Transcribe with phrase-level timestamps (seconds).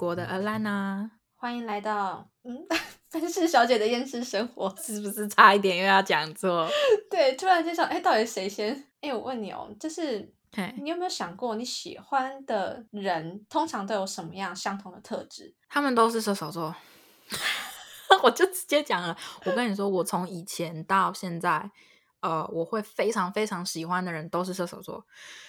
[0.00, 2.66] 国的 Alana，欢迎来到嗯，
[3.10, 6.66] 分饰小姐的厌世生活，是不是差一点又要讲错？
[7.10, 8.88] 对，突然间想，哎，到底谁先？
[9.02, 10.32] 哎，我问你哦，就是，
[10.80, 15.54] 你有没有想过，你喜欢的人通常都有什么样相同的特质？
[15.68, 16.74] 他们都是射手座，
[18.24, 19.14] 我就直接讲了。
[19.44, 21.70] 我跟你说，我从以前到现在，
[22.20, 25.04] 呃，我会非常非常喜欢的人都是射手座。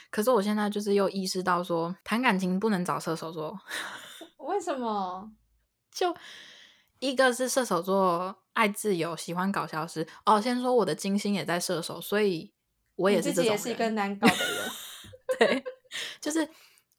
[0.09, 3.57] 可是我现在就是又意识到说，谈感情不能找射手座，
[4.45, 5.31] 为什么？
[5.91, 6.15] 就
[6.99, 10.07] 一个是射手座爱自由，喜欢搞消失。
[10.25, 12.53] 哦，先说我的金星也在射手，所以
[12.95, 13.95] 我也是自己也是一个人。
[13.95, 14.71] 难搞的人。
[15.39, 15.63] 对，
[16.19, 16.45] 就是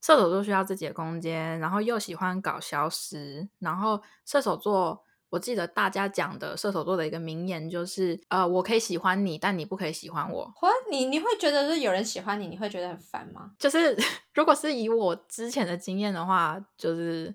[0.00, 5.04] 射手座需要自己的空间，然后又喜欢搞消失，然后射手座。
[5.32, 10.44] 我记得大家讲的射手座的一个名言就是，呃，我可以喜欢你，但你不可以喜欢我。
[10.54, 13.50] 或，你你会觉得是有人喜欢你，你会觉得很烦吗？
[13.58, 13.96] 就是
[14.34, 17.34] 如果是以我之前的经验的话，就是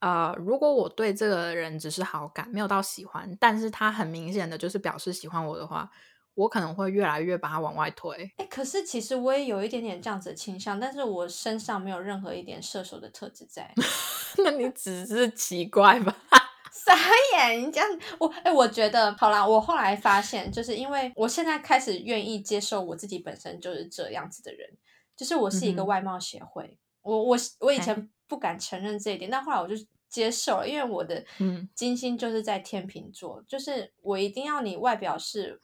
[0.00, 5.88] 呃，如果我对这个人只是好感，没有到喜欢，但是他很明显的就是表示喜欢我的话，
[6.34, 8.28] 我可能会越来越把他往外推。
[8.38, 13.72] 哎，可是其实我也有一点点这样子的倾向，但是我身上没有任何一点射手的特质在。
[14.44, 16.14] 那你只是奇怪吧？
[16.72, 16.94] 傻
[17.34, 17.88] 眼，你这样
[18.18, 19.46] 我哎、我觉得好啦。
[19.46, 24.68] 我后来发现，就是因为我现在开始愿意接受我自己本身就是这样子的人，
[25.16, 26.78] 就是我是一个外貌协会。
[27.02, 29.74] 我我我以前不敢承认这一点，但后来我就
[30.08, 35.60] 接受了，因为我的嗯金星就是在天秤座，就是我一定要你外表是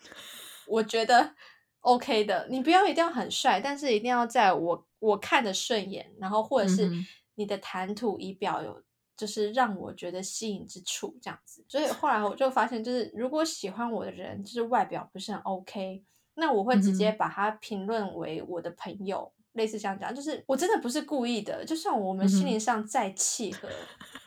[0.66, 1.34] 我觉得
[1.80, 6.90] OK 的，你不要一定要很帅，但是一定要在我我看的顺眼，然后或者是
[7.34, 8.83] 你的谈吐仪表有。
[9.16, 23.68] 就是让我觉得吸引之处，这样子，所以后来我就发现，就是如果喜欢我的人，就是外表不是很 OK，那我会直接嗯把他评论为我的朋友，类似像这样，就是我真的不是故意的，就算我们心嗯灵上再契合，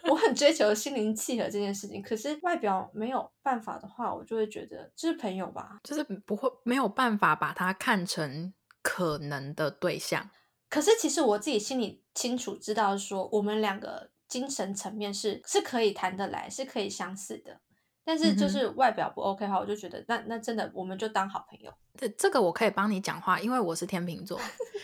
[0.09, 5.79] 我很追求心灵契合这件事情，可是外表没有办法的话，我就会觉得就是朋友吧。
[5.83, 10.29] 就是不会没有办法把他看成可能的对象。
[10.69, 17.59] 可是其实我自己心里清楚知道说，我们两个精神层面是是可以谈得来，是可以相似的。
[18.03, 21.73] 但是就是外表不 OK 的话，我就觉得那那真的我们就当好朋友。
[21.95, 24.39] 这这个我可以帮你讲话，因为我是天秤座。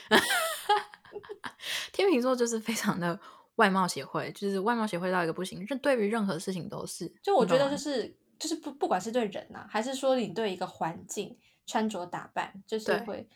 [1.93, 3.17] 天秤座就是非常的
[3.55, 7.07] 外貌协会，就是外貌协会到一个不行，就对于任何事情都是。
[7.21, 13.29] 就我觉得就是就是不不管是对人呐、还是说你对一个环境穿着打扮，就是对会，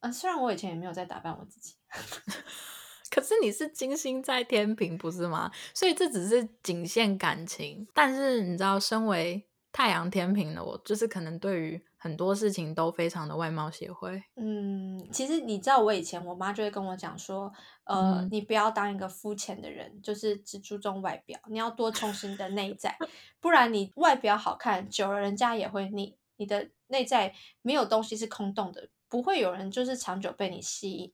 [0.00, 1.74] 呃，虽然我以前也没有在打扮我自己，
[3.14, 5.48] 可是你是金星在天平，不是吗？
[5.72, 7.86] 所以这只是仅限感情。
[7.94, 14.20] 但是你知道，身为太阳天平的我，就是可能对于很多事情都非常的外貌协会。
[14.34, 17.52] 嗯，其实你知道，我以前我妈就会跟我讲说，
[17.84, 22.98] 呃，嗯你不要当一个肤浅的人，就是只注重外表，你要多充实你的内在，
[23.38, 27.32] 不然你外表好看久了，人家也会腻，你的内在
[27.62, 31.12] 没有东西是空洞的，不会有人就是长久被你吸引。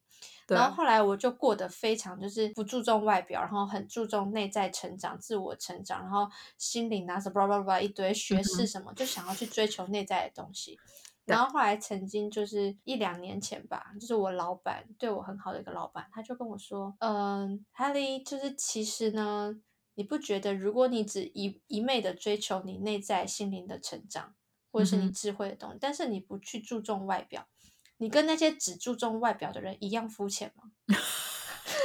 [0.50, 6.28] 对然后后来我就过得非常就是不注重外表，然后很注重内在成长、自我成长，然后
[6.58, 8.42] 心灵啊什么巴拉巴拉一堆学嗯哼。
[8.42, 10.76] 识什么，就想要去追求内在的东西。
[11.24, 19.54] 然后后来曾经就是一两年前吧，就是我老板对我很好的一个老板，他就跟我说，嗯、哈利，就是其实呢，
[19.94, 24.34] 你不觉得如果你只一一昧的追求你内在心灵的成长，
[24.72, 27.46] 或者是你智慧的东西，但是你不去注重外表，
[28.00, 30.64] 你跟那些只注重外表的人一样肤浅吗？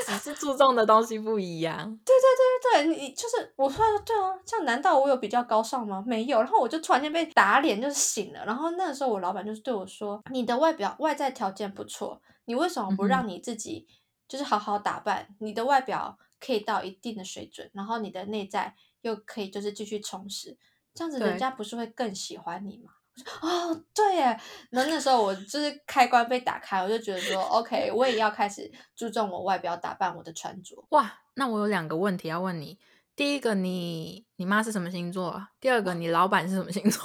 [0.07, 1.77] 只是注重的东西不一样。
[2.05, 6.03] 对对对对，你就是我说对啊，这样难道我有比较高尚吗？
[6.07, 6.39] 没有。
[6.39, 8.45] 然后我就突然间被打脸，就是醒了。
[8.45, 13.87] 然后那个时候我老板就是对我说：“你的外表外在条件不错，你为什么不让你自己
[14.27, 15.35] 就是好好打扮？
[15.39, 20.57] 你的外表可以到一定的水准，然后你的内在又可以就是继续充实，
[20.93, 24.39] 这样子人家不是会更喜欢你吗？”我说：“哦，对耶。”
[24.71, 32.77] 那那时候我就是开关被打开，我就觉得说：“OK，我也要开始注重我外表打扮，我的穿着。”哇，那我有两个问题要问你。
[33.15, 35.51] 第一个，你你妈是什么星座啊？
[35.61, 37.01] 第二个，你老板是什么星座？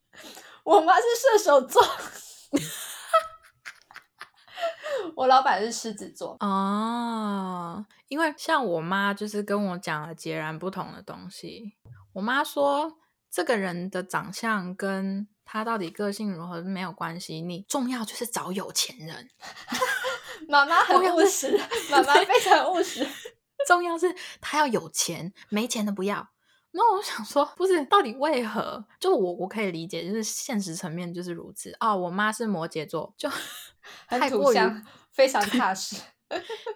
[0.64, 1.82] 我妈是射手座，
[5.16, 6.36] 我老板是狮子座。
[6.40, 11.72] 哦，因为像我妈就是跟我讲了截然不同的东西。
[12.12, 12.98] 我妈说，
[13.38, 19.30] 这个人的长相跟他到底个性如何没有关系，你重要就是找有钱人，
[20.48, 21.56] 妈妈很务实，
[21.88, 23.06] 妈妈非常务实。
[23.64, 26.30] 重要是他要有钱，没钱的不要。
[26.72, 28.84] 那我想说，不是，到底为何？
[28.98, 31.96] 就我我可以理解，就是现实层面就是如此哦。
[31.96, 33.30] 我妈是摩羯座，就
[34.08, 34.58] 很太过于
[35.12, 35.94] 非常踏实。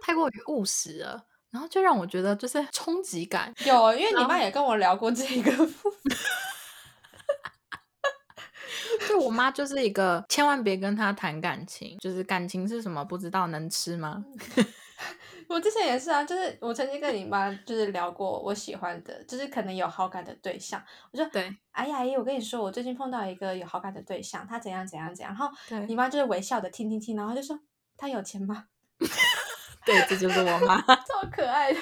[0.01, 1.27] 太过于务实了。
[1.51, 3.53] 然后就让我觉得就是冲击感。
[3.67, 6.17] 有，因为你妈也跟我聊过这个部分。
[9.09, 14.25] 就我妈就是一个千万别跟她谈感情，就是感情是什么不知道能吃吗？
[15.49, 20.83] 我之前也是啊，就是我曾经跟你妈就是聊过我喜欢的，就是可能有好感的对象。
[21.11, 25.35] 我说，对，哎呀，姨，我跟你说，我最近碰到一个有好感的对象，他怎样怎样怎样。
[25.35, 27.59] 然后对你妈就是微笑的听听听，然后就说
[27.97, 28.67] 他有钱吗？
[29.85, 30.81] 对，这就是我妈。
[31.05, 31.81] 超可爱的。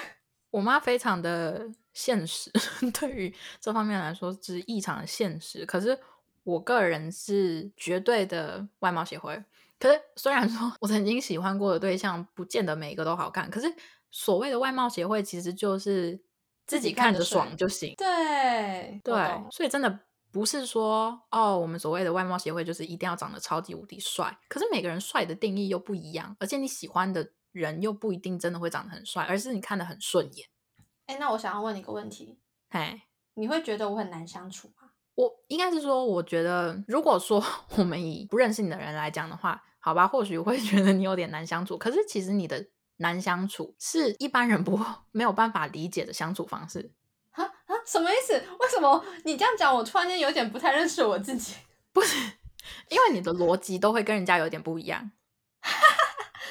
[0.49, 2.51] 我妈非常的现实，
[2.99, 5.65] 对于这方面来说是异常的现实。
[5.65, 5.97] 可是
[6.43, 9.43] 我个人是绝对的外貌协会。
[9.79, 13.49] 可是虽然说我曾经喜欢过的对象，不见得每一个都好看。
[13.49, 13.73] 可是
[14.11, 16.21] 所谓的外貌协会，其实就是
[16.67, 17.95] 自己看着爽就行。
[17.97, 19.15] 对对，
[19.51, 19.99] 所以真的
[20.31, 24.37] 不是说哦，我们所谓的外貌协会就是一定要长得超级无敌帅。
[24.47, 30.47] 可是每个人帅的定义又不一样，而且你喜欢的人又不一定真的会长得很帅，而是你看得很顺眼。
[31.07, 32.39] 哎，那我想要问你一个问题，
[32.69, 34.80] 哎，你会觉得我很难相处吗？
[35.15, 37.43] 我应该是说，我觉得如果说
[37.77, 39.63] 我们以不认识你的人来讲的话。
[39.83, 42.63] 好吧，或许会 觉得你有点难相处，可是其实你的
[42.97, 44.79] 难相处是一般人不
[45.11, 46.91] 没有办法理解的相处方式。
[47.31, 48.33] 啊啊，什么意思？
[48.59, 51.55] 为什么你这样讲，我突然间有点不太认识我自己？
[51.91, 52.15] 不是，
[52.89, 55.09] 因为你的逻辑都会跟人家有点不一样。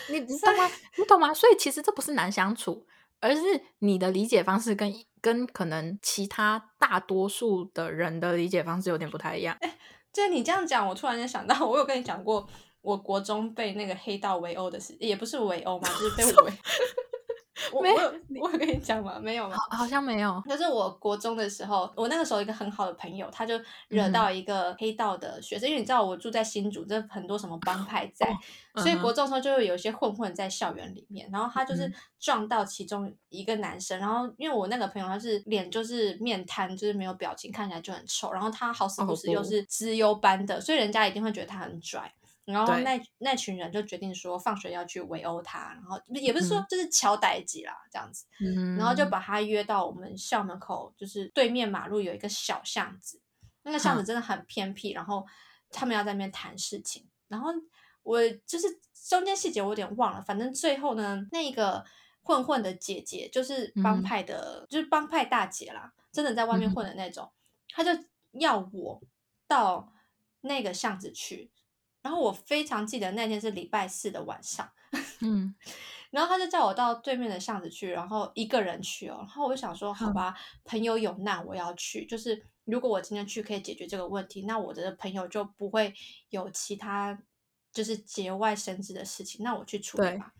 [0.08, 0.68] 你你懂吗？
[0.98, 1.32] 你懂吗？
[1.32, 2.84] 所以其实这不是难相处，
[3.20, 3.40] 而是
[3.78, 9.56] 你的理解方式跟跟可能其他大多数的人的理解方式有点不太一样。
[9.60, 9.78] 哎，
[10.12, 12.48] 就你这样讲，我突然间想到，我有跟你讲过。
[12.82, 16.52] 我国中被那个黑道围殴的事，也不是围殴嘛，就是被围。
[17.72, 17.94] 我有
[18.40, 19.18] 我有跟你讲吗？
[19.20, 19.56] 没有吗？
[19.70, 20.42] 好像没有。
[20.48, 28.34] 就是我国中的时候，我那个时候一个很好的朋友，他就惹到一个黑道的学生，因为你知道我住在新竹，这很多什么帮派在，
[28.76, 31.28] 所以国中的时候就会有一些混混在校园里面。
[31.32, 38.32] 然后他就是撞到其中一个男生，然后因为我那个朋友他是脸就是面瘫，就是没有表情，看起来就很丑。
[38.32, 42.12] 然后他好死不死又是资优班的，所以人家一定会觉得他很拽。
[42.50, 48.26] 然后那那群人就决定说，放学要去围殴他，然后也不是说就是敲歹机啦这样子，
[48.76, 53.20] 然后就把他约到我们校门口，就是对面马路有一个小巷子，
[53.62, 55.26] 那个巷子真的很偏僻，然后
[55.70, 57.50] 他们要在那边谈事情，然后
[58.02, 58.66] 我就是
[59.08, 61.84] 中间细节我有点忘了，反正最后呢，那个
[62.22, 67.30] 混混的姐姐就是帮派的，就是帮派大姐啦，真的在外面混的那种，
[67.68, 67.90] 他就
[68.32, 69.00] 要我
[69.46, 69.92] 到
[70.40, 71.50] 那个巷子去。
[72.02, 74.70] 然后我非常记得那天是礼拜四的晚上，
[75.20, 75.54] 嗯，
[76.10, 79.16] 然后他就叫我到对面的巷子去，然后一个人去哦。
[79.18, 85.92] 然后我就想说，好吧，朋友有难我要去，就是如果我今天去可以解决这个问题，那我的朋友就不会
[86.30, 87.22] 有其他
[87.72, 90.32] 就是节外生枝的事情，那我去处理吧。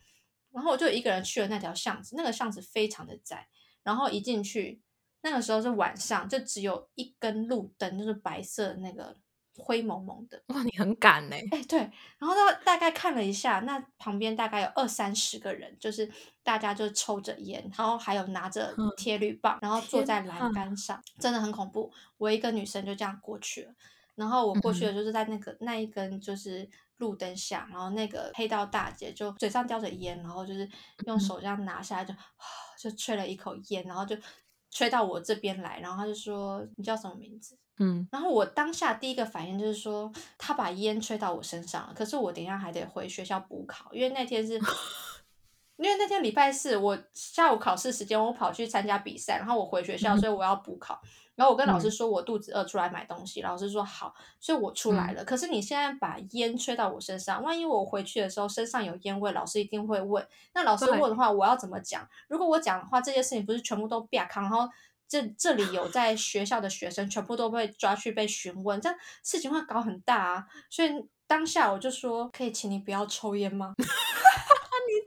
[0.52, 3.46] 然后我就一个人去了那条巷子，那个巷子非常的窄，
[3.82, 4.80] 然后一进去，
[5.20, 9.18] 那个时候是晚上，就只有一根路灯，就是白色的那个。
[9.60, 11.36] 灰蒙蒙的哇，你很赶呢。
[11.50, 11.78] 哎，对，
[12.18, 16.10] 然后他大概看了一下，那旁边大概有二三十个人，就是
[16.42, 21.92] 大家就抽着烟，然后还有拿着铁铝棒，然后坐在栏杆上，真的很恐怖。
[22.16, 23.72] 我一个女生就这样过去了，
[24.14, 30.68] 然后我过去的就是在那个那一根就是路灯下，然后那个黑道大姐就嘴上叼着烟，然后就是
[31.06, 32.14] 用手这样拿下来，就
[32.78, 34.16] 就吹了一口烟，然后就
[34.70, 41.94] 吹到我这边来，然后他就说：“你叫什么名字？”嗯，然后我当下第一个反应就是说，他把烟吹到我身上了。
[41.94, 44.54] 可是我等一下还得回学校补考，因为那天是，
[45.76, 51.00] 因为那天礼拜四，我下午考试时间，我跑去参加比赛，然后我回学校，所以我要补考。
[51.40, 53.40] 然后我跟老师说我肚子饿，出来买东西。
[53.40, 55.24] 老师说好，所以我出来了。
[55.24, 60.22] 可是你现在把烟吹到我身上，万一我回去的时候身上有烟味，老师一定会问。
[60.52, 62.06] 那老师问的话，我要怎么讲？
[62.28, 64.68] 如果我讲的话，这件事情不是全部都变康，然后。
[65.08, 70.46] 这这里有在学校的学生，全部都被抓去被询问，这样事情会搞很大啊！
[70.70, 73.74] 所以当下我就说，可以请你不要抽烟吗？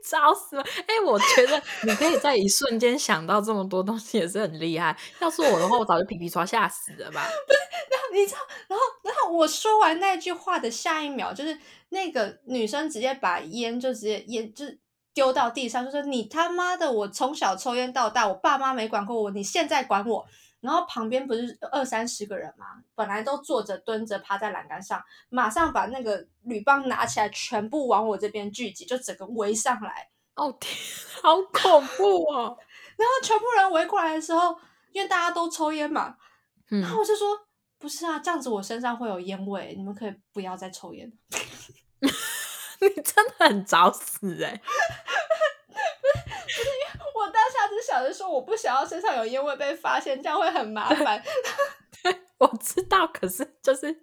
[0.04, 0.62] 找死了！
[0.86, 4.96] 哎，我觉得你可以在一瞬间想到这么多东西，也是很厉害。
[5.20, 7.22] 要是我的话，我早就皮皮刷吓死了吧？
[7.46, 7.58] 不是，
[7.90, 11.58] 然后你知道，然后然后我说完那句话的下一秒，就是
[11.88, 14.66] 那个女生直接把烟就直接烟就。
[15.14, 16.90] 丢到地上，就说你他妈的！
[16.90, 20.26] 我从小抽烟到大，我爸妈没管过我，你现在管我？
[20.64, 30.08] 然后旁边不是二三十个人嘛，本来都坐着、蹲着、趴在栏杆上，马上把那个铝棒拿起来，全部往我这边聚集，就整个围上来。
[30.36, 30.74] 哦天，
[31.22, 32.58] 好恐怖哦！
[32.96, 34.58] 然后全部人围过来的时候，
[34.92, 36.16] 因为大家都抽烟嘛，
[36.68, 37.38] 然后我就说：
[37.78, 41.12] 不是啊，这样子我身上会有烟味，你们可以不要再抽烟。
[42.00, 44.60] 你真的很找死哎！
[44.60, 44.72] 不
[45.72, 46.93] 是，不是因为
[47.24, 51.22] 我当下只想着说我不想要身上有烟味被发现，这样会很麻烦。
[52.02, 53.94] 对我知道，可是就是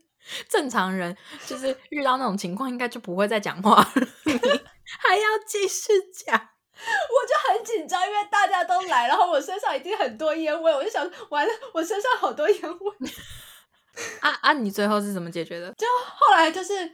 [0.49, 5.93] 正常人，就是遇到那种情况，应该就不会再讲话了，你还要继续
[6.25, 13.09] 讲， 我就很紧张，因为大家都来，然后我身上已经很多烟味，我就想，完了，我身上好多烟味。
[14.21, 14.53] 啊啊！
[14.53, 15.71] 你最后是怎么解决的？
[15.73, 16.89] 就后来就是，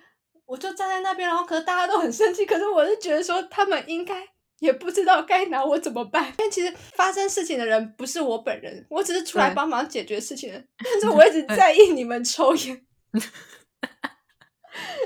[0.47, 4.27] 我就站在那边，然后可是大家都很生气，可是我是觉得说他们应该
[4.59, 12.85] 也不知道该拿我怎么办，但其实发生事情的人不是我本人，我只是出来帮忙解决事情的，但是我一直在意你们抽烟。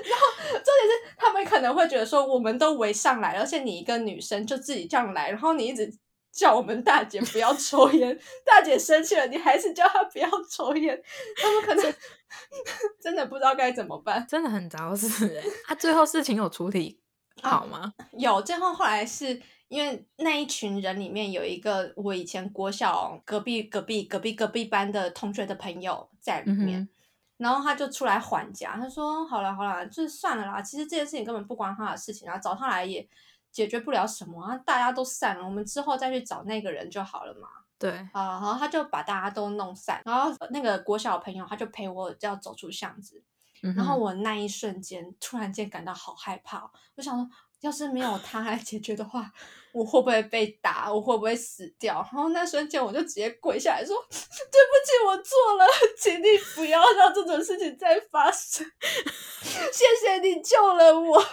[0.03, 5.89] 然后重点是，他们可能会觉得说，我们都围上来，而且你一个女生就自己这样来，然后你一直
[6.33, 11.01] 叫我们大姐不要抽烟， 大姐生气了，你还是叫她不要抽烟，
[11.37, 11.93] 他们可能
[13.01, 14.25] 真的不知道该怎么办。
[14.27, 17.00] 真的很找死哎、他、最后事情有处理
[17.41, 17.93] 好吗？
[18.11, 26.89] 有，最后后来是因为那一群人里面有一个我以前国小隔壁隔壁隔壁隔壁班的同学的朋友在里面，嗯
[27.37, 33.07] 然后他就出来缓颊，他说：“好了好了，就是算了啦，其实这件事情根本不关他的事情啊，找他来也
[33.51, 37.47] 解决不了什么啊，大家都散了，我们之后再去找那个人就好了嘛。”
[37.79, 43.23] 对，啊，然后他就把大家都弄散，然后那个国小朋友他就陪我要走出巷子，
[43.63, 47.29] 嗯然后我那一瞬间突然间感到好害怕哦，我想说，
[47.61, 49.31] 要是没有他来解决的话，
[49.71, 50.91] 我会不会被打？
[50.91, 51.95] 我会不会死掉？
[52.11, 54.21] 然后那瞬间我就直接跪下来说：“对不
[54.85, 55.65] 起，我错了，
[55.97, 56.25] 请你
[56.55, 58.65] 不要让这种事情再发生。
[59.71, 61.23] 谢谢你救了我。”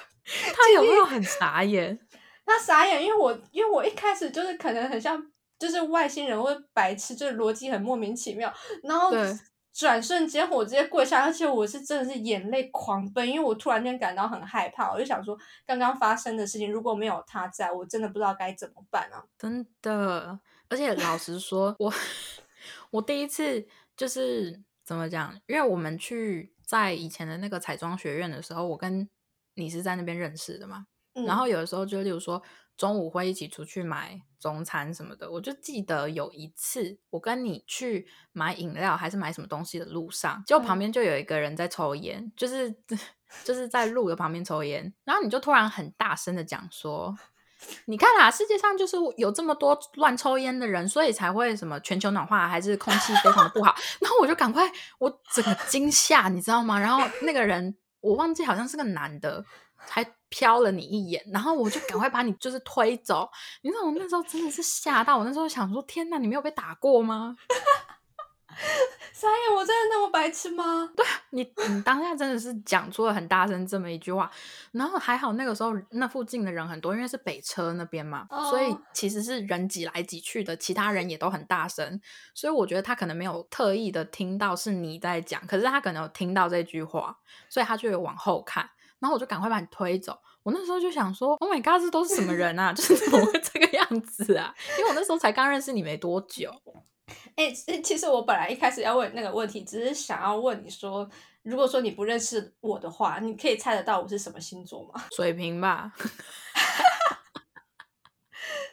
[0.55, 1.99] 他有没有很傻眼？
[2.45, 5.23] 他傻眼，因为我因为我一开始就是可能很像
[5.59, 9.39] 就是外星人或者白痴，就是逻辑很莫名其妙，然后对
[9.79, 19.23] 转瞬间我直接跪下，而且我是真的是眼泪狂奔，因为我突然间感到很害怕，我就想说刚刚发生的事情如果没有他在，我真的不知道该怎么办啊。
[19.39, 21.95] 真的，而且老实说，我
[22.91, 25.33] 我第一次就是怎么讲？
[25.47, 29.09] 因为我们去在以前的那个彩妆学院的时候，我跟
[29.55, 30.87] 你是在那边认识的嘛。
[31.15, 32.43] 嗯、然后有的时候就例如说
[32.77, 42.75] 中午会一起出去买中餐什么的，我就记得有一次我跟你去买饮料还是买什么东西的路上，就旁嗯边就有一个人在抽烟，就是
[43.45, 47.17] 就是在路的旁边抽烟，然后你就突然很大声的讲说。
[47.87, 53.75] 你看啦，世界上就是有这么多乱抽烟的人，所以才会什么全球暖化还是空气非常的不好。
[54.01, 54.63] 然后我就赶快，
[55.01, 56.79] 我整个惊吓，你知道吗？
[56.79, 63.29] 然后那个人我忘记好像是个男的，还瞟了你一眼，然后我就赶快把你就是推走。
[63.63, 67.37] 你知道我那时候真的是吓到，我那时候想说，天哪，你没有被打过吗？
[69.13, 70.91] 傻眼，我真的那么白痴吗？
[70.97, 74.31] 对，你你当下真的是讲出了很大声这么一句话，
[74.73, 82.01] 然后还好那个时候那附近的人很多，因为是北车那边嘛，所以哦其实是人挤来挤去的，其他人也都很大声，
[82.35, 87.17] 所以我觉得他可能没有特意的听到是你在讲，可是他可能有听到这句话，
[87.49, 88.69] 所以他就有往后看，
[89.01, 90.19] 然后我就赶快把你推走。
[90.43, 92.73] 我那时候就想说，Oh my god，这都是什么人啊？
[92.75, 94.55] 就是怎么会这个样子啊？
[94.79, 96.51] 因为我那时候才刚认识你没多久。
[97.37, 101.09] 哎、其其实我本来一开始要问那个问题，只是想要问你说，
[101.43, 105.05] 如果说你不认识我的话，你可以猜得到我是什么星座吗？
[105.15, 105.93] 水瓶吧，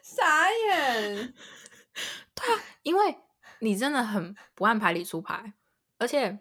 [0.03, 1.33] 傻眼。
[2.33, 3.17] 对啊因为
[3.59, 5.53] 你真的很不按牌理出牌，
[5.97, 6.39] 而且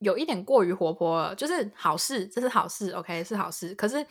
[0.00, 3.74] 有一点过于活泼了，就是好事，这是好事，OK 是好事。
[3.74, 4.04] 可是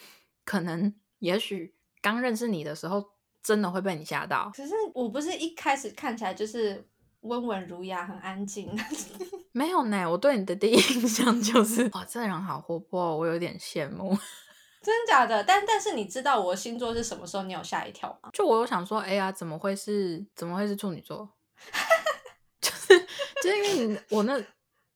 [0.45, 3.03] 可能也许刚认识你的时候，
[3.43, 4.51] 真的会被你吓到。
[4.55, 6.87] 可是我不是一开始看起来就是
[7.21, 8.69] 温文儒雅、很安静，
[9.51, 14.17] 没有呢，我对你的第一印象就是，哇，这人好活泼哦，我有点羡慕。
[14.81, 15.43] 真的假的？
[15.43, 17.43] 但但是你知道我星座是什么时候？
[17.43, 18.29] 你有吓一跳吗？
[18.31, 21.27] 就我有想说，哎呀，怎么会是怎么会是处女座？
[22.61, 22.99] 就是
[23.43, 24.41] 就是因为你我那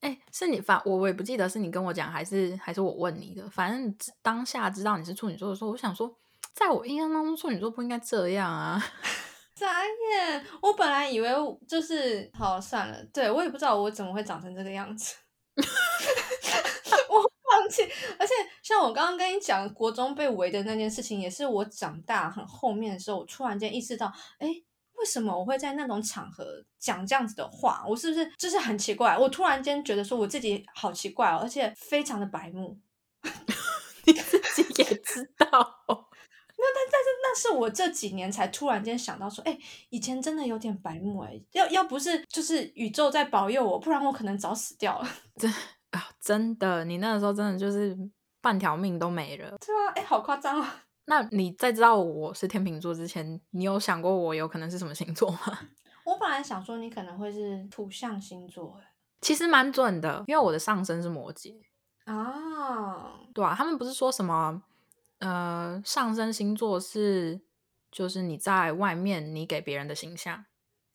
[0.04, 6.14] 哎、是你反我我也不记得是你跟我讲还是还是我问你的，反正当下知道你是处女座的时候，我想说，
[6.52, 8.78] 在我印象当中处女座不应该这样啊。
[9.56, 10.44] 眨眼！
[10.60, 11.30] 我本来以为
[11.66, 15.14] 就是好算了，对我也不知道我怎么会长成这个样子。
[17.08, 17.82] 我放弃，
[18.18, 24.48] 而且像我刚刚跟你讲国中被围的那件事情，也是我长大很后面的时候，我突然间意识到，哎，
[25.04, 27.84] 为什么我会在那种场合讲这样子的话？
[27.86, 29.18] 我是不是就是很奇怪？
[29.18, 32.80] 我突然间觉得说我自己好奇怪哦，而且非常的白目。
[34.06, 34.40] 你自
[34.72, 39.58] 己也知道， 那但但是那是我这几年才突然间想到说，哎、
[39.90, 45.08] 以前真的有点白目哎、要要不是就是宇宙在保佑我，不然我可能早死掉了。
[45.92, 47.94] 啊，真的，你那个时候真的就是
[48.40, 49.54] 半条命都没了。
[49.58, 50.83] 对啊，哎、好夸张啊！
[51.06, 55.58] 那你在知道我是天秤座之前，你有想过我有可能是什么星座吗？
[56.04, 58.80] 我本来想说你可能会是土象星座，
[59.20, 61.54] 其实蛮准的，因为我的上升是摩羯
[62.04, 64.62] 啊，对啊，他们不是说什么
[65.18, 67.40] 呃，上升星座是
[67.90, 70.44] 就是你在外面你给别人的形象，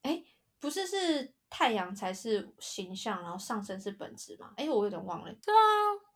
[0.01, 0.23] 哎，
[0.59, 4.51] 不是是太阳才是形象，然后上升是本质嘛？
[4.57, 5.31] 哎，我有点忘了。
[5.43, 5.59] 对啊，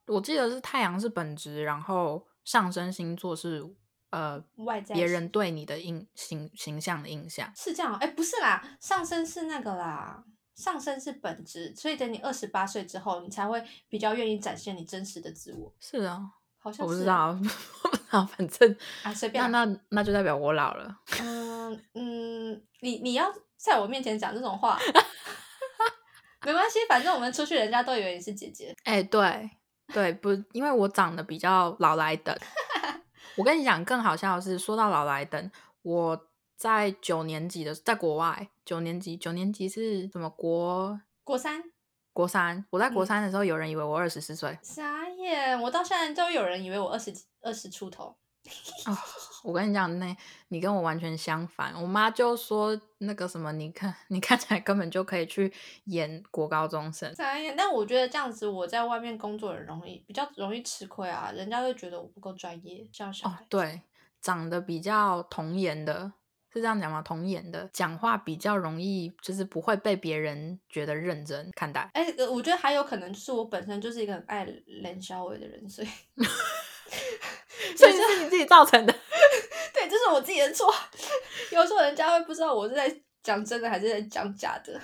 [0.07, 3.75] 我记得是太阳是本质，然后上升星座是。
[4.13, 15.73] 呃，外在别人对你的印形形象的印象是这样，哎，不是啦，上升是那个啦，上升是本质，所以等你二十八岁之后，你才会比较愿意展现你真实的自我。
[15.79, 16.21] 是啊，
[16.59, 17.33] 好像我不知道，
[17.81, 20.95] 不知道，反正啊，随便，那那那就代表我老了。
[21.19, 24.79] 嗯嗯，你你要在我面前讲这种话，
[26.45, 28.75] 没关系，反正我们出去，人家都以为你是姐姐。
[28.83, 29.49] 哎，对
[29.91, 32.37] 对，不，因为我长得比较老来等。
[33.35, 40.99] 我跟你讲，更好笑的是，说到老来等，我在九年级的，在国外九年级，九年级是什么国？
[41.23, 41.63] 国三，
[42.11, 42.65] 国三。
[42.69, 45.59] 我在国三的时候，有人以为我二十四岁，傻眼！
[45.61, 48.15] 我到现在都有人以为我二十二十出头。
[48.85, 48.97] 哦，
[49.43, 50.15] 我跟你讲，那
[50.47, 51.73] 你跟我完全相反。
[51.79, 55.53] 我妈就说那个什么，你看 你看起来根本就可以去
[55.85, 57.13] 演国高中生。
[57.55, 62.87] 但我觉得这样子我在外面工作很容易，比较容易吃亏啊，人家会觉得我不够专业。
[62.91, 63.81] 这样哦，对，
[64.21, 66.13] 长得比较童颜的，
[66.53, 67.01] 是这样讲吗？
[67.01, 71.89] 童颜的讲话比较容易，就是不会被别人觉得认真看待。
[71.93, 74.47] 哎，我觉得还有可能就是我本身就是一个很爱
[74.81, 75.87] 冷小伟的人，所以。
[77.75, 78.99] 所以是你自己造成的，对，
[79.93, 80.73] 这是我自己的错。
[81.53, 84.81] 有时候人家会不知道我是在讲真的还是在讲假的。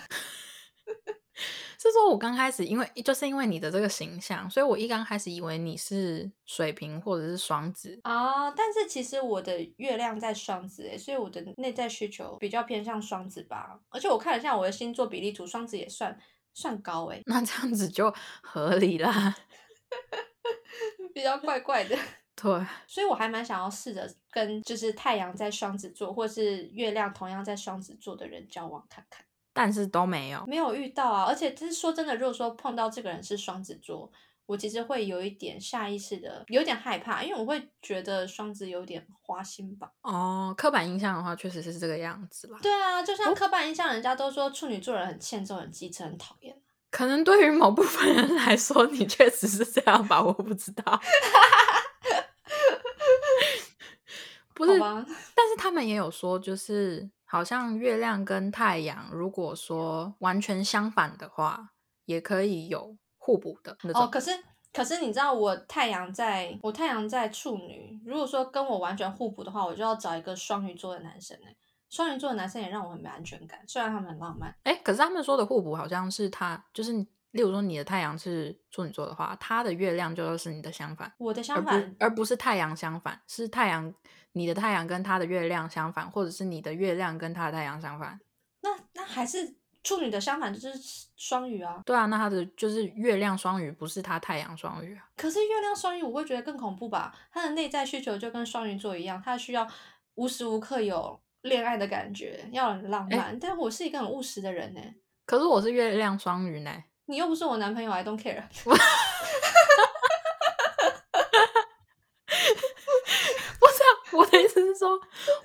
[1.81, 8.51] 是说我刚开始，因为就是因为你的这个形象，所以我一刚开始以为你是水瓶或者是双子啊。
[8.51, 13.79] 但是其实我的月亮在双子诶，所以我的内在需求比较偏向双子吧。
[13.89, 16.15] 而且我看了一下我的星座比例图，双子也算
[16.53, 17.23] 算高诶。
[17.25, 19.35] 那这样子就合理啦。
[21.15, 21.97] 比较怪怪的。
[22.41, 31.25] 对， 所以我还蛮想要试着跟就是太阳在双子座，或是月亮同样在双子座的人交往看看，但是都没有，没有遇到啊。
[31.25, 34.11] 而且就是说真的，如果说碰到这个人是双子座，
[34.45, 39.91] 我其实会有一点下意识的有点害怕，因为我会觉得双子有点花心吧。
[40.01, 42.57] 哦，刻板印象的话，确实是这个样子啦。
[42.61, 46.55] 对啊，就像刻板印象，人家都说处女座人很欠揍、很机车、很讨厌。
[46.91, 50.19] 可能对于某部分人来说，你确实是这样吧？
[50.23, 50.99] 我不知道。
[54.65, 61.69] 不是，但是他们也有说，就是好像月亮跟太阳，如果说完全相反的话，
[62.05, 64.03] 也可以有互补的那种。
[64.03, 64.31] 哦，可是
[64.73, 71.55] 可是你知道，我太阳在我太阳在处女，如果说跟我完全互补的话，我就要找一个双鱼座的男生哎。
[71.89, 74.55] 双鱼座的男生也让我很没安全感，虽然他们很浪漫。
[74.61, 76.93] 哎，可是他们说的互补好像是他，就是
[77.31, 81.11] 例如说你的太阳是处女座的话，他的月亮就是你的相反。
[81.17, 83.91] 我的相反，而不是太阳相反，是太阳
[84.33, 88.19] 你的太阳跟他的月亮相反，或者是你的月亮跟他的太阳相反。
[88.61, 90.73] 那那还是处女的相反就是
[91.15, 91.81] 双鱼啊？
[91.85, 95.07] 对啊，那他的就是月亮双鱼，不是他太阳双鱼啊。
[95.15, 97.13] 可是月亮双鱼我会觉得更恐怖吧？
[97.31, 99.67] 他的内在需求就跟双鱼座一样，他需要
[100.15, 101.19] 无时无刻有。
[101.43, 104.81] 恋爱的感觉要很浪漫，但我是一个很务实的人呢。
[105.25, 106.83] 可是我是月亮双鱼呢。
[107.05, 108.43] 你又不是我男朋友，I don't care。
[108.59, 108.81] 不是
[113.61, 114.99] 啊，我的意思是说，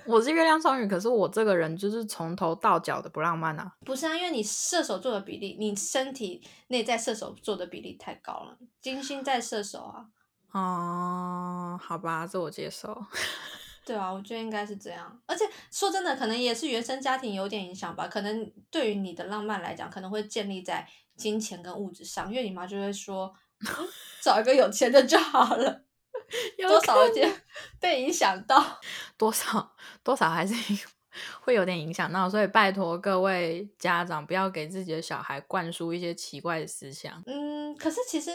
[0.05, 3.75] 我是月亮双鱼，可是我这个人就是从头到脚的不浪漫啊。
[3.85, 10.05] 不是啊，因为你射手座的比例，你身体内在射手座的比例太高了，金星在射手啊。
[10.53, 12.97] 哦，好吧，这我接受。
[13.85, 15.21] 对啊，我觉得应该是这样。
[15.27, 18.07] 而且说真的，可能也是原生家庭有点影响吧。
[18.07, 23.31] 可能对于你的浪漫来讲，可能会建立在金钱跟物质上，因为你妈就会说，
[24.23, 25.83] 找一个有钱的就好了。
[26.67, 27.41] 多少有点
[27.79, 28.79] 被影响到，
[29.17, 30.53] 多少多少还是
[31.41, 32.29] 会有点影响到。
[32.29, 37.23] 所以拜托各位家长，不要给自己的小孩灌输一些奇怪的思想。
[37.25, 38.31] 嗯，可是其实。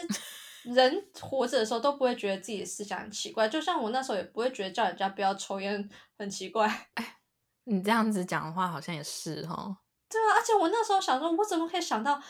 [0.63, 6.67] 人活着的时候都不会觉得自己的思想很奇怪，就像我那时候也不会觉得叫人家不要抽烟很奇怪。
[6.93, 7.17] 哎，
[7.63, 9.77] 你这样子讲的话好像也是哈。
[10.07, 12.21] 对啊，而且我那时候想说，我怎么可以想到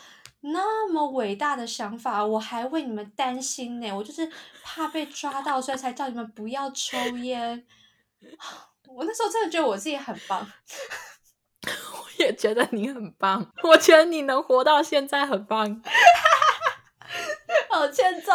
[0.42, 2.24] 那么伟大的想法？
[2.24, 4.30] 我还为你们担心呢，我就是
[4.62, 7.64] 怕被抓到，所以才叫你们不要抽烟。
[8.88, 10.46] 我那时候真的觉得我自己很棒，
[11.64, 15.82] 我也觉得你很棒，我觉得你能活到现在很棒。
[17.70, 18.32] 好欠揍。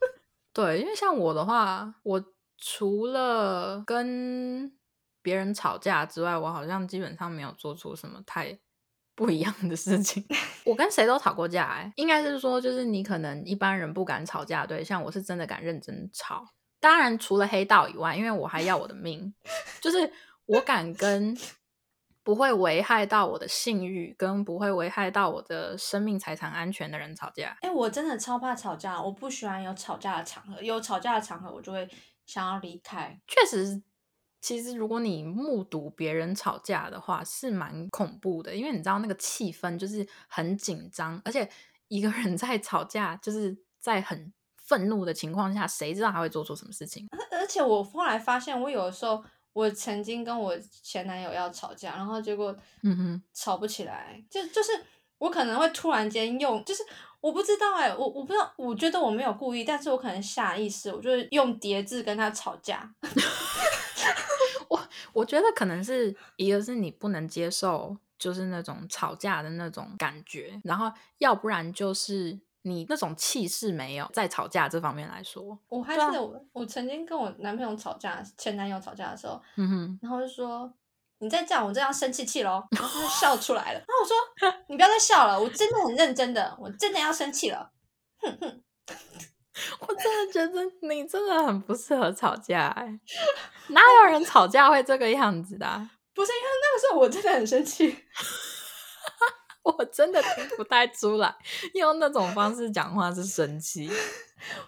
[0.52, 2.24] 对，因为像我的话，我
[2.58, 4.72] 除了跟
[5.22, 8.58] 别人吵架之外，我好像基本上没有做出什么太
[9.20, 10.24] 不一样的事情。
[10.64, 16.42] 我跟谁都吵过架，哎，应该是说，就是你可能一般人不敢吵架对象，我是真的敢认真吵。
[16.80, 19.34] 当然，除了黑道以外，因为我还要我的命，
[19.82, 20.10] 就是
[20.46, 21.36] 我敢跟
[22.22, 27.54] 不会危害到我的信誉，跟不会危害到我的生命财产安全的人吵架。
[27.60, 31.86] 哎，我真的超怕吵架，我不喜欢有吵架的场合，有吵架的场合我就会
[32.24, 33.20] 想要离开。
[33.26, 33.82] 确实，
[34.40, 41.48] 其实如果你目睹别人吵架的话，是蛮恐怖的，因为你知道那个气氛就是很紧张，而且
[41.88, 44.32] 一个人在吵架，就是在很。
[44.62, 47.04] 愤怒的情况下，谁知道他会做出什么事情？
[47.32, 49.20] 而且我后来发现，我有的时候，
[49.52, 54.24] 我曾经跟我前男友要吵架，然后结果，嗯哼，吵不起来。
[54.30, 54.70] 就就是
[55.18, 56.84] 我可能会突然间用，就是
[57.20, 62.94] 我不知道哎，我我不知道，我觉得我没有故意，但是我可能下意识，我就用叠字跟他吵架。
[64.68, 64.80] 我
[65.12, 72.40] 我觉得可能是一个是你不能接受，就是那种吵架的那种感觉，然后要不然就是。
[72.62, 80.70] 你那种气势没有，在吵架这方面来说，我还记得我我曾经跟我男朋友吵架，前男友吵架的时候，嗯哼，然后就说
[81.20, 87.72] 你再这样，我这样生气气喽， 然后他就笑出来了，然后我说 你不要再笑了，我真的很认真的，我真的要生气了，
[88.20, 88.62] 哼哼，
[89.80, 93.00] 我真的觉得你真的很不适合吵架，哎，
[93.68, 95.66] 哪有 人吵架会这个样子的？
[96.14, 97.96] 不是因为那个时候我真的很生气。
[99.62, 101.36] 我真的听不太出来，
[101.74, 103.90] 用那种方式讲话是生气。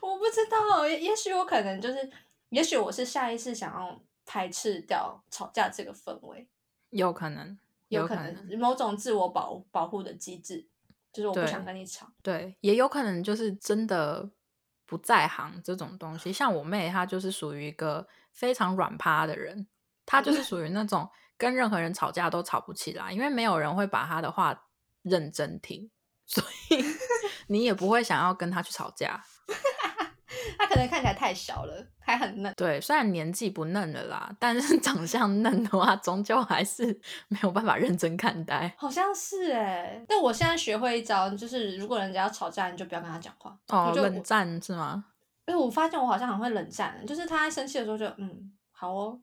[0.01, 2.11] 我不知道，也也许我可能就是，
[2.51, 6.47] 也许我是下意识想要排斥掉吵架这个氛围，
[6.91, 10.67] 有可能，有可能某种自我保保护的机制，
[11.11, 12.07] 就是我不想跟你吵。
[12.23, 14.29] 对，也有可能就是真的
[14.93, 16.31] 不在行这种东西。
[16.31, 19.67] 像我妹，她就是属于一个非常软趴的人，
[20.05, 24.67] 她就是属于那种跟任何人吵架都吵不起来，因为没有人会把她的话。
[25.05, 25.91] 认真听，
[26.27, 26.77] 所以
[27.49, 29.21] 你也不会想要跟她去吵架。
[30.59, 32.53] 他可能看起来太小了，还很嫩。
[32.57, 36.85] 对，虽然年纪不嫩了啦，但是 长相嫩的话，终究还是
[37.29, 38.75] 没有办法认真看待。
[38.77, 43.57] 好像是哎，但我现在学会一招，就是如果人家要吵架，你就不要跟他讲话。
[43.69, 45.05] 哦，冷战是吗？
[45.47, 49.21] 哎，我发现我好像很会冷战，就是他在生气的时候就嗯好哦，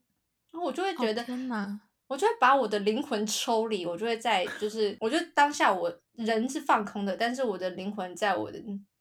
[0.51, 1.79] 然后我就会觉得天哪。
[2.07, 8.57] 我就会把我的灵魂抽离，我就会在，就是，我觉得当下我人是放空的，但是我的灵魂在我的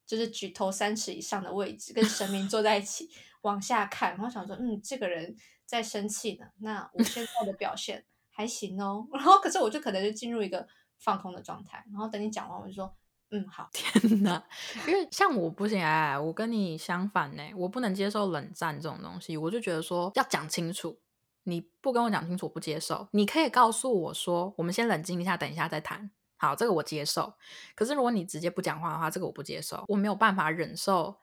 [0.09, 3.09] 就是举头三尺以上的位置，跟神明坐在一起，
[3.43, 10.67] 往下看，然后想说，嗯，这个人在生气呢，那我现在的表现还行哦， 然后可是我就可能就进入一个
[10.99, 12.97] 放空的状态，然后等你讲完，我就说，
[13.31, 14.43] 嗯，好，天哪，
[14.87, 20.99] 因为像我不行哎，我跟你相反呢，我不能接受冷战这种东西，我就觉得说要讲清楚。
[21.45, 23.09] 你不跟我讲清楚，我不接受。
[23.13, 26.11] 你可以告诉我说，我们先冷静一下，等一下再谈。
[26.39, 27.33] 好，这个我接受。
[27.75, 29.85] 可是如果你直接不讲话的话，这个我不接受。
[29.89, 31.15] 我没有办法忍受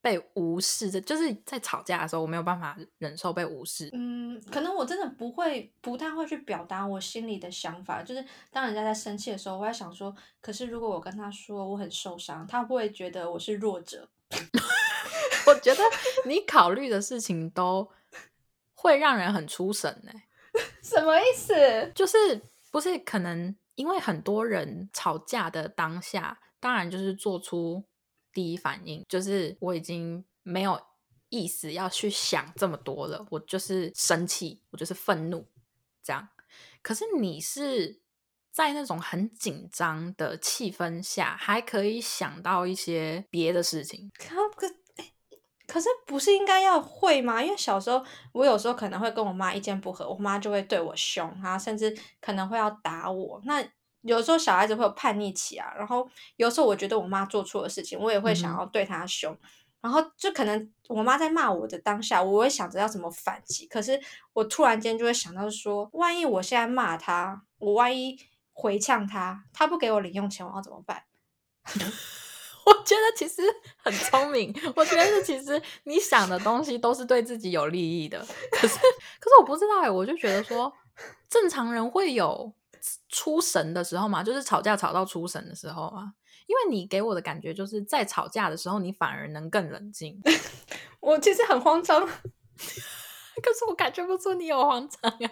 [0.00, 3.90] 被无视，这就是在吵架的时候，我没有办法忍受被无视。
[3.92, 8.02] 嗯，可能我真的不会，不太会去表达我心里的想法。
[8.02, 14.08] 就是当人家在生气的时候，我在想说，可是如果我跟他说我很受伤，他会不会觉得我是弱者？
[15.46, 15.82] 我觉得
[16.26, 17.90] 你考虑的事情都。
[18.82, 20.12] 会让人很出神呢？
[20.82, 21.92] 什么意思？
[21.94, 27.84] 就是不是可能因为很多人吵架的当下，当然就是做出
[28.32, 30.80] 第一反应，就是我已经没有
[31.28, 35.46] 意思要去想这么多了，我就是生气，我就是愤怒
[36.02, 36.28] 这样。
[36.82, 38.00] 可是你是
[38.50, 44.10] 在那种很紧张的气氛下，还可以想到一些别的事情。
[45.72, 47.40] 可是不是应该要会吗？
[47.40, 53.40] 因为小时候我有时候可能会跟我妈意见不合，我妈就会对我凶啊，甚至可能会要打我。
[53.44, 53.64] 那
[54.00, 59.36] 有时候小孩子会有叛逆期啊，然后有时候我觉得我妈做错的事情，我也会想要对她凶。
[59.80, 63.66] 然后就可能我妈在骂我的当下，我会想着要怎么反击。
[63.68, 63.98] 可是
[64.32, 68.18] 我突然间就会想到说，万一我现在骂她，我万一
[68.52, 71.04] 回呛她，她不给我零用钱，我要怎么办？
[72.66, 73.42] 我觉得其实
[73.78, 74.54] 很聪明。
[74.74, 78.18] 我觉得其实你想的东西都是对自己有利益的。
[78.52, 78.76] 可是，
[79.18, 80.72] 可是我不知道哎，我就觉得说，
[81.28, 82.52] 正常人会有
[83.08, 86.12] 出神的时候嘛，就是吵架吵到出神的时候啊。
[86.46, 90.20] 因为你给我的感觉就是在吵架的时候，你反而能更冷静。
[90.98, 95.30] 我其实很慌张， 可是我感觉不出你有慌张呀。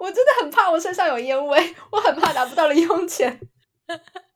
[0.00, 3.40] 我真的很怕我身上有烟味，我很怕拿不到零用钱。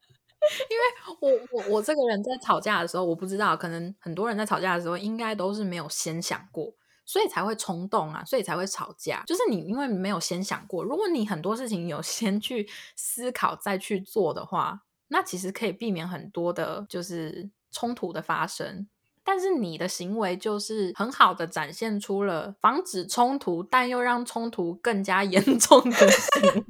[0.71, 0.83] 因为
[1.21, 6.73] 我我我这个人在吵架的时候，我不知道，可能很多人在吵架的时候，应该都是没有先想过，
[7.05, 9.23] 所以才会冲动啊，所以才会吵架。
[9.27, 18.89] 就是你因为没有先想过，如果你很多事情有 先去思考再去做的话，那其实可以避免很多的，就是冲突的发生。
[19.25, 26.65] 但是你的行为就是很好的展现出了防止冲突，但又让冲突更加 严重的行为。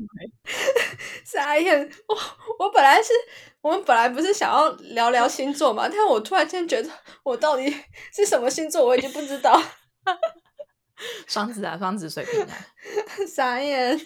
[1.25, 1.91] 傻眼！
[2.09, 2.17] 我
[2.59, 3.12] 我本来是
[3.61, 6.91] 我们本来不是想要聊聊星座嘛，但我突然间觉得
[7.23, 7.75] 我到底
[8.12, 9.61] 是什么星座，我已经不知道。
[11.27, 12.67] 双子啊，双子水瓶啊，
[13.27, 13.99] 傻眼！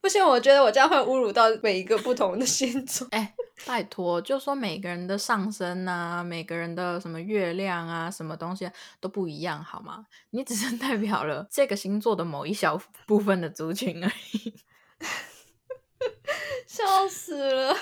[0.00, 3.06] 不行，我觉得我这样会侮辱到每一个不同的星座。
[3.12, 8.68] 哎，拜托，就说每个人的上升啊，每个人的什么月亮啊，什么东西
[9.00, 10.04] 都不一样，好吗？
[10.30, 14.54] 你只是代表了这个星座的某一小部分的族群而已。
[16.66, 17.76] 笑死了！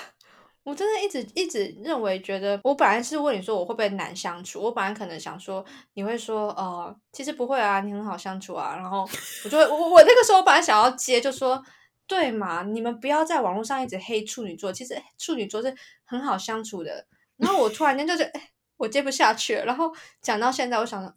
[0.63, 8.75] 我真的一直一直认为，觉得我本来是问你说我会不会难相处，我本来可能想说你会说，呃，其实不会啊，你很好相处啊。
[8.75, 9.01] 然后
[9.43, 11.63] 我就会，我我那个时候本来想要接，就说
[12.05, 17.07] 对嘛，你们不要在网络上一直黑处女座，其实处女座是很好相处的。
[17.37, 19.65] 然后我突然间就觉得，哎，我接不下去了。
[19.65, 21.15] 然后讲到现在，我想啊，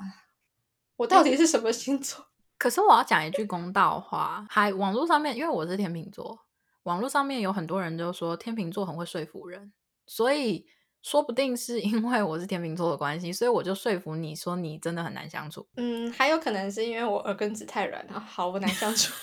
[0.97, 2.25] 我到底是什么星座？
[2.64, 6.46] 可是我要讲一句公道话，还网络上面，因为我是天秤座。
[6.85, 9.70] 网络上面有很多人都说天秤座很会说服人，
[10.07, 10.66] 所以
[11.03, 15.68] 说不定是因为我是天秤座的关系，所以我就说服你说你真的很难相处。
[15.77, 19.12] 嗯，还有可能是因为我耳根子太软了，好不难相处。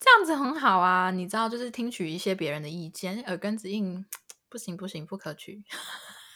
[0.00, 4.04] 这样子很好啊，你知道，就是听取一些别人的意见，耳根子硬
[4.48, 5.62] 不行不行不可取。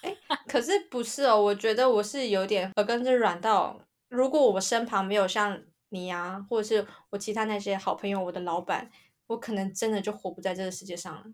[0.02, 0.16] 哎，
[0.46, 5.62] 可是不是哦，我觉得我是有点耳根子软到，如果我身旁没有像。
[5.90, 8.90] 你啊，或者是我其他那些好朋友，我的老板，
[9.28, 11.24] 我可能真的就活不在这个世界上了。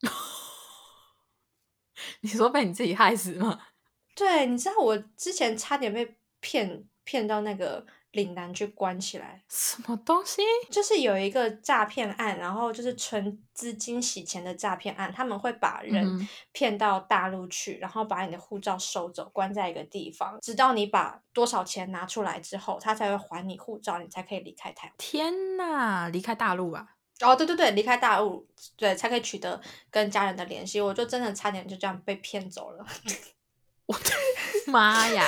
[2.22, 3.66] 你说被你自己害死吗？
[4.14, 7.86] 对，你知道我之前差点被骗骗到那个。
[8.12, 10.42] 岭南去关起来，什么东西？
[10.70, 24.94] 就是有一个诈骗案，然后就是存资金洗钱的诈骗案，他们会把人骗到大陆去，然后把你的护照收走，关在一个地方，直到你把多少钱拿出来之后，他才会还你护照，你才可以离开台湾。
[24.96, 26.86] 天呐，离开大陆啊！
[27.20, 30.80] 哦，对对对，离开大陆，对，才可以取得跟家人的联系。
[30.80, 32.86] 我就真的差点就这样被骗走了。
[33.86, 34.10] 我的
[34.66, 35.26] 妈呀！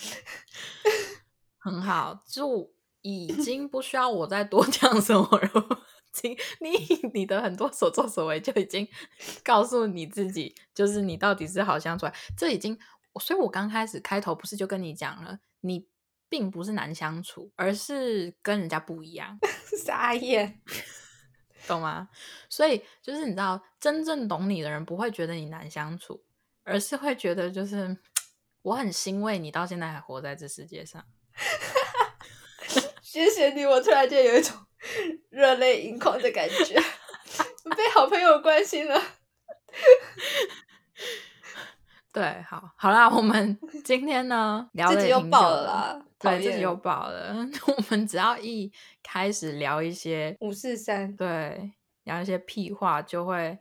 [1.58, 5.84] 很好，就已经不需要我再多 讲什么了。
[6.60, 6.76] 你
[7.14, 8.86] 你的很多所作所为就已经
[9.44, 12.06] 告诉你自己，就是你到底是好相处。
[12.36, 12.76] 这已经，
[13.20, 15.86] 所以我刚开始开头不是就跟你讲了，你
[16.28, 19.38] 并不是难相处，而是跟人家不一样。
[19.84, 20.60] 傻眼，
[21.68, 22.08] 懂吗？
[22.48, 26.24] 所以就是你知道，真正懂你的人不会觉得你难相处，
[26.64, 27.96] 而是会觉得就是
[28.62, 31.04] 我很欣慰你到现在还活在这世界上。
[33.02, 34.56] 谢谢你，我突然间有一种
[35.30, 36.74] 热泪盈眶的感觉，
[37.76, 39.02] 被好朋友关心了。
[42.12, 47.34] 对，好，好啦，我们今天呢聊的又爆了啦，对，自己又爆了。
[47.66, 48.70] 我们只要一
[49.02, 51.72] 开始聊一些五四三，对，
[52.04, 53.58] 聊一些屁话，就会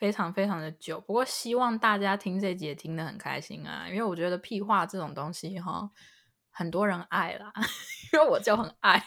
[0.00, 0.98] 非常非常的久。
[1.00, 5.90] 不过希望大家听这集也听得很开心啊，因为我觉得屁话这种东西哈。
[6.52, 7.52] 很多人爱啦，
[8.12, 9.02] 因为我就很爱。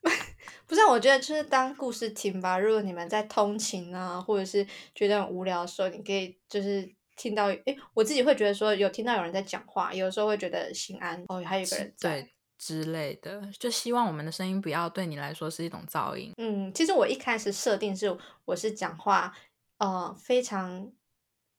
[0.66, 2.58] 不是，我觉得就是当故事听吧。
[2.58, 16.32] 如果你们在通勤啊，或者是觉得很无聊的时候，你可以就是听到，诶，我自己会觉得说有听到有人在讲话，有时候会觉得心安哦，还有一个人在之类的，就希望我们的声音不要对你来说是一种噪音。
[16.36, 19.32] 嗯，其实我一开始设定是我是讲话，
[19.80, 20.92] 呃，非常。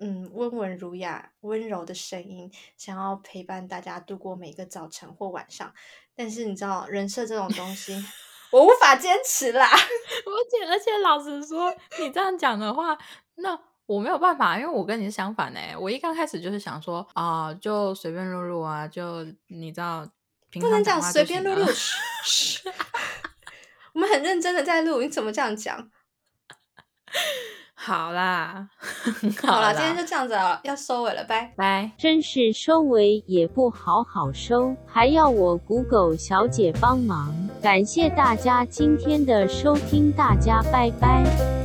[0.04, 5.72] 嗯，温文儒雅、温柔的声音，想要陪伴大家度过每个早晨或晚上。
[6.16, 8.04] 但是你知道，人设这种东西，
[8.52, 9.70] 我无法坚持啦。
[9.70, 9.72] 而
[10.50, 12.98] 且而且，老实说，你这样讲的话，
[13.36, 13.56] 那
[13.86, 15.78] 我没有办法，因为我跟你是相反诶。
[15.78, 20.04] 我一刚开始就是想说啊，就随便录录啊，就你知道，
[20.52, 21.64] 不能讲随便录录。
[23.94, 25.92] 我们很认真的在录，你怎么这样讲？
[27.84, 28.67] 好啦，
[29.41, 31.91] 好啦，今天就这样子了，要收尾了，拜拜。
[31.98, 37.34] 真是收尾也不好好收，还要我谷狗小姐帮忙。
[37.60, 41.61] 感谢大家今天的收听，大家拜拜。